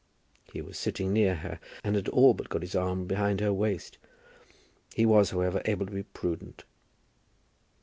[0.51, 3.99] He was sitting near her and had all but got his arm behind her waist.
[4.95, 6.63] He was, however, able to be prudent.